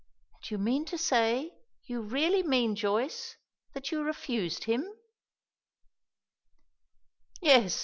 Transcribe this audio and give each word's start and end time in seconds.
"And 0.33 0.49
you 0.49 0.57
mean 0.57 0.85
to 0.85 0.97
say 0.97 1.53
you 1.83 2.01
really 2.01 2.41
mean, 2.41 2.75
Joyce, 2.75 3.35
that 3.73 3.91
you 3.91 4.01
refused 4.01 4.63
him?" 4.63 4.83
"Yes. 7.39 7.79